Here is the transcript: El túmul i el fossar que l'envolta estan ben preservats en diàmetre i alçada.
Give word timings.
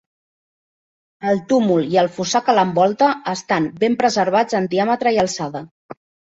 El 1.31 1.41
túmul 1.51 1.85
i 1.97 1.99
el 2.05 2.09
fossar 2.17 2.41
que 2.49 2.57
l'envolta 2.61 3.11
estan 3.35 3.69
ben 3.87 4.01
preservats 4.03 4.61
en 4.63 4.73
diàmetre 4.75 5.15
i 5.21 5.25
alçada. 5.29 5.67